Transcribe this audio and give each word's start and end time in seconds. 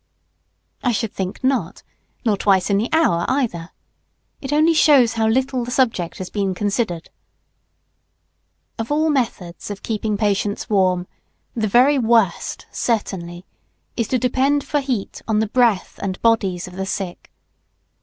I 0.81 0.93
should 0.93 1.13
think 1.13 1.43
not; 1.43 1.83
nor 2.25 2.35
twice 2.35 2.71
in 2.71 2.79
the 2.79 2.89
hour 2.91 3.23
either. 3.27 3.69
It 4.41 4.51
only 4.51 4.73
shows 4.73 5.13
how 5.13 5.27
little 5.27 5.63
the 5.63 5.69
subject 5.69 6.17
has 6.17 6.31
been 6.31 6.55
considered. 6.55 7.11
[Sidenote: 7.11 8.77
What 8.77 8.87
kind 8.87 8.87
of 8.87 8.89
warmth 8.89 9.13
desirable.] 9.13 9.45
Of 9.45 9.45
all 9.45 9.45
methods 9.47 9.69
of 9.69 9.83
keeping 9.83 10.17
patients 10.17 10.69
warm 10.71 11.07
the 11.55 11.67
very 11.67 11.99
worst 11.99 12.65
certainly 12.71 13.45
is 13.95 14.07
to 14.07 14.17
depend 14.17 14.63
for 14.63 14.79
heat 14.79 15.21
on 15.27 15.37
the 15.37 15.45
breath 15.45 15.99
and 16.01 16.19
bodies 16.23 16.67
of 16.67 16.77
the 16.77 16.87
sick. 16.87 17.31